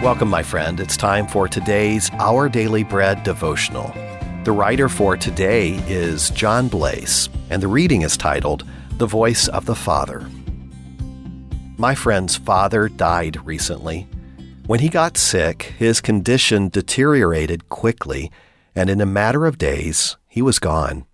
[0.00, 0.78] Welcome, my friend.
[0.78, 3.92] It's time for today's Our Daily Bread devotional.
[4.44, 8.64] The writer for today is John Blaze, and the reading is titled
[8.98, 10.30] The Voice of the Father.
[11.78, 14.06] My friend's father died recently.
[14.68, 18.30] When he got sick, his condition deteriorated quickly,
[18.76, 21.06] and in a matter of days, he was gone.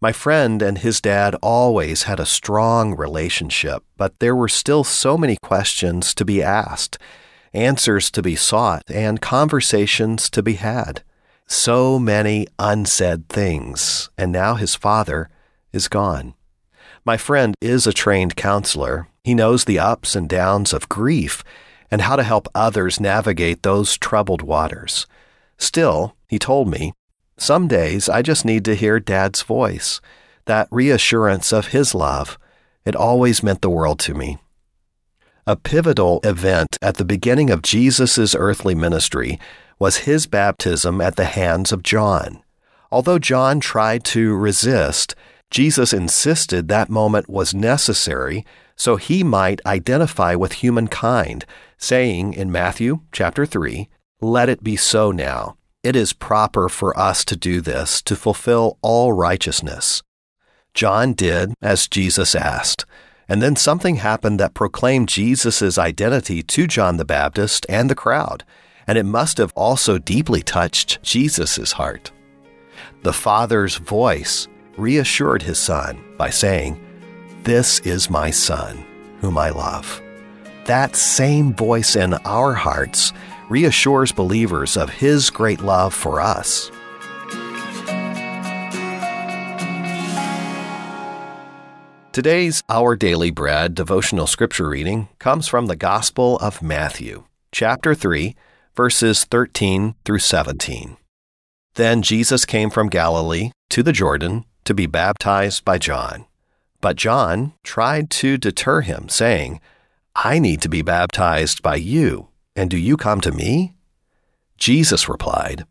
[0.00, 5.18] My friend and his dad always had a strong relationship, but there were still so
[5.18, 6.98] many questions to be asked
[7.52, 11.02] answers to be sought, and conversations to be had.
[11.46, 15.28] So many unsaid things, and now his father
[15.72, 16.34] is gone.
[17.04, 19.08] My friend is a trained counselor.
[19.24, 21.42] He knows the ups and downs of grief
[21.90, 25.06] and how to help others navigate those troubled waters.
[25.58, 26.94] Still, he told me,
[27.36, 30.00] some days I just need to hear Dad's voice,
[30.46, 32.38] that reassurance of his love.
[32.84, 34.38] It always meant the world to me.
[35.44, 39.40] A pivotal event at the beginning of Jesus' earthly ministry
[39.76, 42.44] was his baptism at the hands of John.
[42.92, 45.16] Although John tried to resist,
[45.50, 51.44] Jesus insisted that moment was necessary so he might identify with humankind,
[51.76, 53.88] saying in Matthew chapter 3,
[54.20, 55.56] Let it be so now.
[55.82, 60.04] It is proper for us to do this to fulfill all righteousness.
[60.72, 62.86] John did as Jesus asked.
[63.28, 68.44] And then something happened that proclaimed Jesus' identity to John the Baptist and the crowd,
[68.86, 72.10] and it must have also deeply touched Jesus' heart.
[73.02, 76.80] The Father's voice reassured his Son by saying,
[77.42, 78.84] This is my Son,
[79.20, 80.00] whom I love.
[80.66, 83.12] That same voice in our hearts
[83.48, 86.70] reassures believers of His great love for us.
[92.12, 98.36] Today's Our Daily Bread devotional scripture reading comes from the Gospel of Matthew, chapter 3,
[98.76, 100.98] verses 13 through 17.
[101.72, 106.26] Then Jesus came from Galilee to the Jordan to be baptized by John.
[106.82, 109.62] But John tried to deter him, saying,
[110.14, 113.72] I need to be baptized by you, and do you come to me?
[114.58, 115.64] Jesus replied,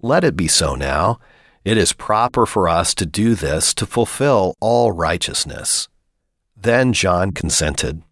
[0.00, 1.18] Let it be so now
[1.64, 5.88] it is proper for us to do this to fulfill all righteousness.
[6.56, 8.02] Then John consented.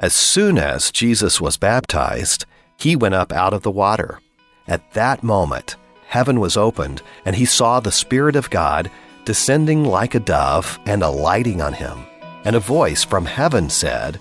[0.00, 2.44] As soon as Jesus was baptized,
[2.76, 4.20] he went up out of the water.
[4.66, 5.76] At that moment,
[6.08, 8.90] heaven was opened, and he saw the Spirit of God
[9.24, 12.04] descending like a dove and alighting on him.
[12.44, 14.18] And a voice from heaven said,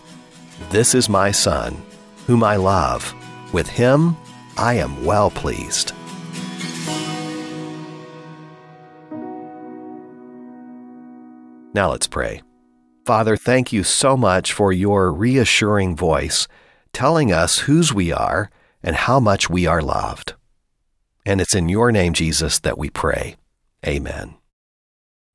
[0.70, 1.82] This is my Son,
[2.28, 3.14] whom I love.
[3.52, 4.16] With him
[4.58, 5.94] I am well pleased.
[11.76, 12.42] Now let's pray.
[13.06, 16.48] Father, thank you so much for your reassuring voice,
[16.94, 18.50] telling us whose we are
[18.82, 20.36] and how much we are loved.
[21.26, 23.36] And it's in your name, Jesus, that we pray.
[23.86, 24.36] Amen.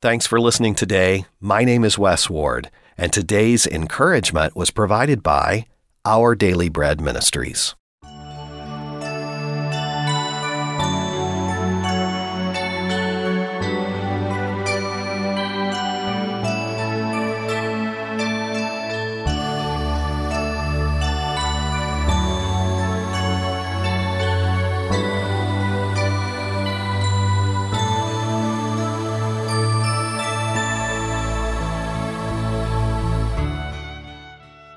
[0.00, 1.26] Thanks for listening today.
[1.40, 5.66] My name is Wes Ward, and today's encouragement was provided by
[6.06, 7.74] Our Daily Bread Ministries.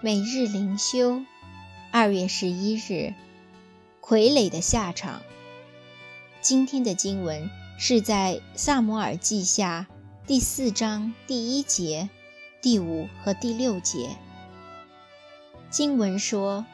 [0.06, 1.24] 每日灵修，
[1.90, 3.14] 二月十一日，
[4.02, 5.22] 傀儡的下场。
[6.42, 9.88] 今天的经文是在萨摩尔记下
[10.28, 12.10] 第四章第一节、
[12.62, 14.10] 第五和第六节。
[15.70, 16.66] 经文说，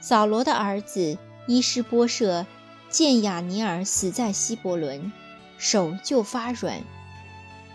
[0.00, 2.46] 扫罗的儿子伊施波设
[2.90, 5.12] 见亚尼尔死在希伯伦，
[5.56, 6.82] 手就发软，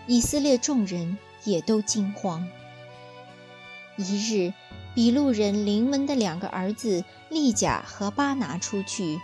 [0.06, 2.46] 以色列众人也都惊慌。
[3.96, 4.52] 一日。
[4.94, 9.20] 比路人临门的两个儿子利甲和巴拿出去，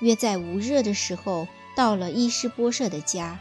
[0.00, 3.38] 约在午热的时候到了伊施波设的家。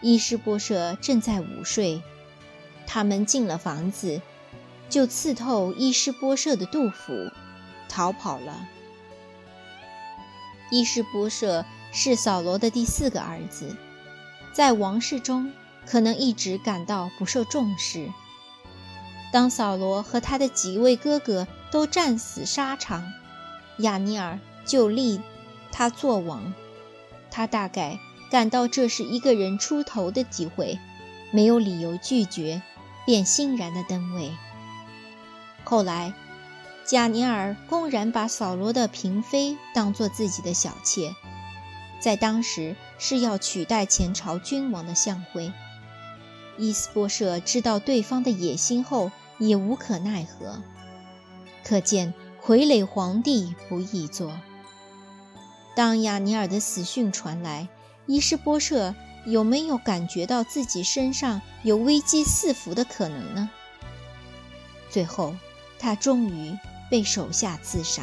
[0.00, 2.02] 伊施波设正在午睡，
[2.86, 4.20] 他们进了房子，
[4.88, 7.12] 就刺透伊施波设的肚腹，
[7.88, 8.68] 逃跑了。
[10.70, 13.74] 伊施波设是扫罗的第四个儿子，
[14.52, 15.50] 在王室中
[15.86, 18.08] 可能一直感到不受重视。
[19.30, 23.12] 当扫罗和他的几位哥哥都战死沙场，
[23.78, 25.20] 亚尼尔就立
[25.70, 26.54] 他做王。
[27.30, 27.98] 他大概
[28.30, 30.78] 感到这是一个人出头的机会，
[31.30, 32.62] 没有理由拒绝，
[33.04, 34.32] 便欣然的登位。
[35.62, 36.14] 后来，
[36.86, 41.14] 贾尼尔公然把扫罗的嫔妃当作自己的小妾，
[42.00, 45.52] 在当时是要取代前朝君王的相徽。
[46.58, 50.60] 伊斯波舍知道对方的野心后，也无可奈何。
[51.64, 52.12] 可见
[52.44, 54.38] 傀儡皇帝不易做。
[55.76, 57.68] 当亚尼尔的死讯传来，
[58.06, 58.94] 伊斯波舍
[59.24, 63.48] 有没有感觉到自己身上有危机四伏的可能呢？
[64.90, 65.36] 最后，
[65.78, 66.58] 他终于
[66.90, 68.02] 被手下自杀。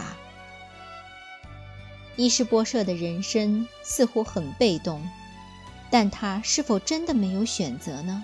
[2.15, 5.05] 伊斯波舍的人生似乎很被动，
[5.89, 8.23] 但他是否真的没有选择呢？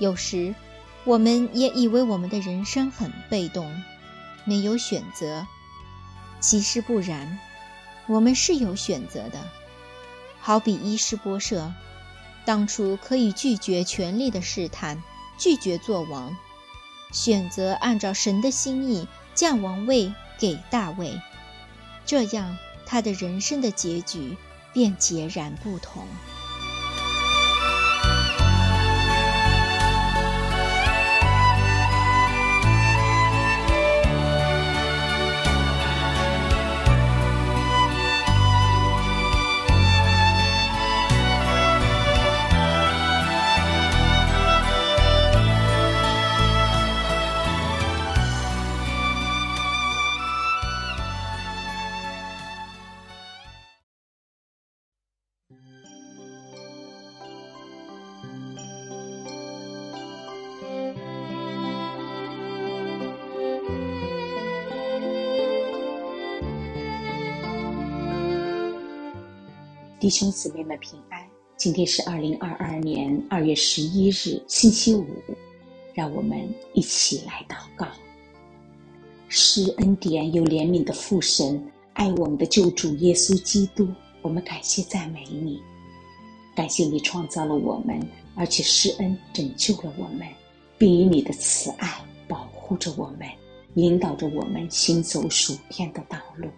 [0.00, 0.54] 有时，
[1.04, 3.70] 我们也以为我们的人生很被动，
[4.44, 5.46] 没有选择。
[6.40, 7.38] 其实不然，
[8.06, 9.38] 我们是有选择的。
[10.40, 11.70] 好比伊施波设，
[12.46, 15.02] 当初可以拒绝权力的试探，
[15.36, 16.34] 拒绝做王，
[17.12, 21.20] 选择按照神的心意降王位给大卫，
[22.06, 22.56] 这样
[22.86, 24.34] 他的人生的结局
[24.72, 26.06] 便截然不同。
[70.00, 75.06] 弟兄姊妹们平安，今天是二零二二年二月十一日，星期五。
[75.92, 76.38] 让我们
[76.72, 77.86] 一起来祷告。
[79.28, 81.62] 施恩典有怜悯的父神，
[81.92, 83.86] 爱我们的救主耶稣基督，
[84.22, 85.60] 我们感谢赞美你，
[86.56, 88.00] 感谢你创造了我们，
[88.34, 90.26] 而且施恩拯救了我们，
[90.78, 93.28] 并以你的慈爱保护着我们，
[93.74, 96.48] 引导着我们行走属天的道路。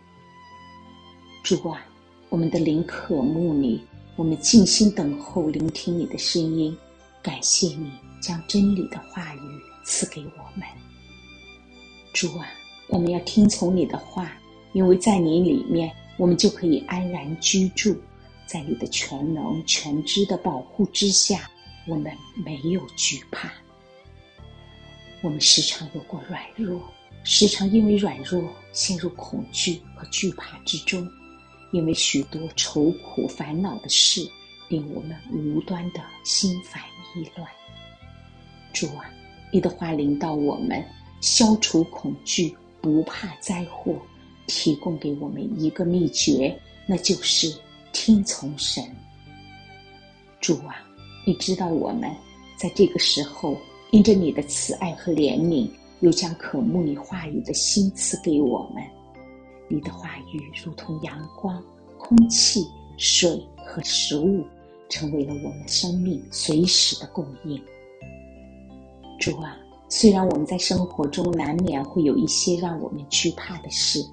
[1.42, 1.84] 主啊。
[2.32, 3.78] 我们的灵渴慕你，
[4.16, 6.74] 我们静心等候，聆听你的声音。
[7.20, 7.92] 感谢你
[8.22, 9.40] 将真理的话语
[9.84, 10.66] 赐给我们，
[12.14, 12.48] 主啊，
[12.88, 14.32] 我们要听从你的话，
[14.72, 17.94] 因为在你里面，我们就可以安然居住，
[18.46, 21.50] 在你的全能全知的保护之下，
[21.86, 22.10] 我们
[22.46, 23.52] 没有惧怕。
[25.20, 26.80] 我们时常有过软弱，
[27.24, 28.42] 时常因为软弱
[28.72, 31.06] 陷入恐惧和惧怕之中。
[31.72, 34.26] 因为许多愁苦烦恼的事，
[34.68, 36.82] 令我们无端的心烦
[37.16, 37.48] 意乱。
[38.72, 39.10] 主啊，
[39.50, 40.84] 你的话领导我们，
[41.20, 43.96] 消除恐惧，不怕灾祸，
[44.46, 47.54] 提供给我们一个秘诀，那就是
[47.92, 48.84] 听从神。
[50.40, 50.76] 主啊，
[51.26, 52.10] 你知道我们
[52.56, 53.56] 在这个时候，
[53.92, 55.70] 因着你的慈爱和怜悯，
[56.00, 58.82] 又将渴慕你话语的心赐给我们。
[59.72, 61.64] 你的话语如同阳光、
[61.98, 64.44] 空气、水和食物，
[64.90, 67.58] 成为了我们生命随时的供应。
[69.18, 69.56] 主啊，
[69.88, 74.04] 虽然我们在生活中难免会有一些让我们惧怕的事，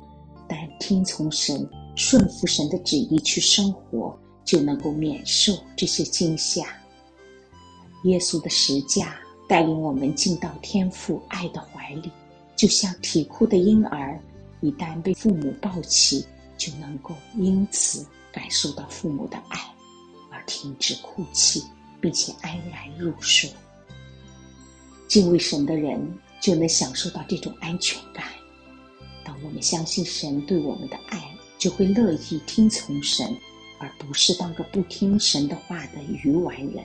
[0.47, 6.67] 但听从神、顺服神的旨意去生活，就能够免受这些惊吓。
[8.05, 12.09] 耶稣的十架带领我们进到天父爱的怀里，
[12.55, 14.17] 就像啼哭的婴儿。
[14.61, 16.25] 一旦被父母抱起，
[16.57, 19.59] 就能够因此感受到父母的爱，
[20.29, 21.63] 而停止哭泣，
[22.01, 23.49] 并且安然入睡。
[25.07, 25.99] 敬畏神的人
[26.41, 28.25] 就能享受到这种安全感。
[29.23, 31.23] 当我们相信神对我们的爱，
[31.57, 33.35] 就会乐意听从神，
[33.79, 36.83] 而不是当个不听神的话的愚顽人。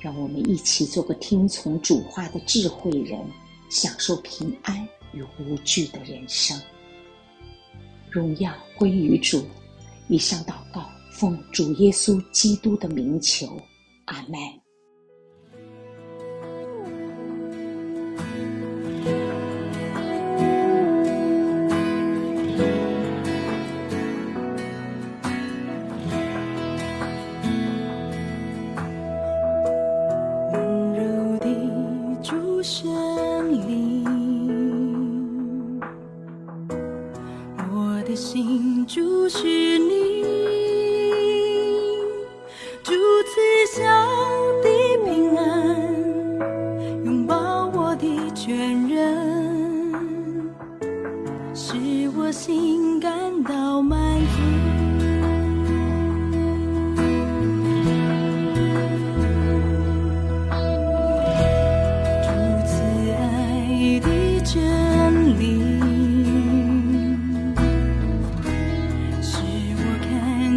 [0.00, 3.20] 让我们一起做个听从主话的智慧人，
[3.68, 4.88] 享受平安。
[5.12, 6.60] 与无惧的人生，
[8.10, 9.46] 荣耀归于主。
[10.08, 13.60] 以上祷告，奉主耶稣基督的名求，
[14.06, 14.61] 阿门。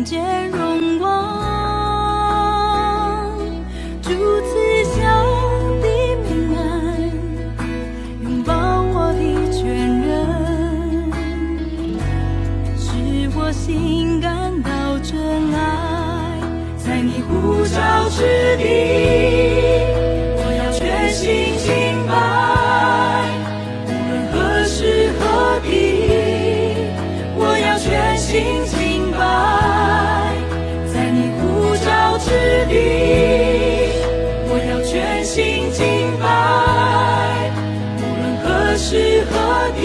[0.05, 0.34] 间。
[39.35, 39.75] Lord,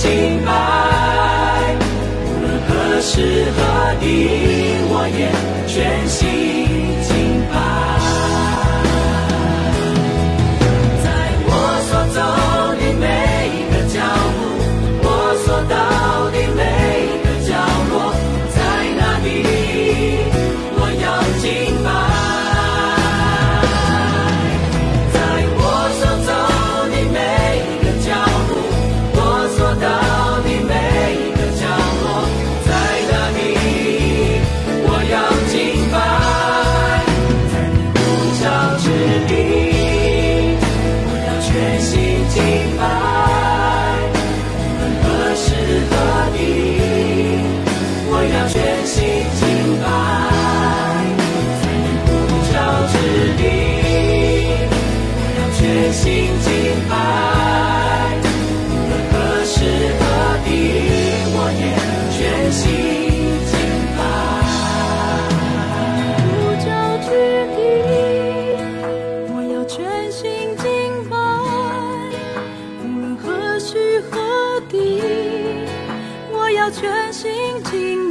[0.00, 0.50] 敬拜，
[2.24, 3.60] 无论何时何
[4.00, 4.89] 地。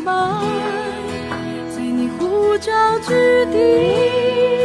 [0.04, 0.42] 漫
[1.70, 4.59] 在你呼叫之地。